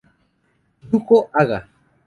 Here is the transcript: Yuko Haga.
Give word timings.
Yuko 0.89 1.15
Haga. 1.33 1.59